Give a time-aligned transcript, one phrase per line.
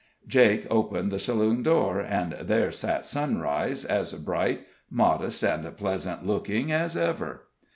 [0.27, 6.71] Jake opened the saloon door, and there sat Sunrise, as bright, modest, and pleasant looking
[6.71, 7.43] as ever.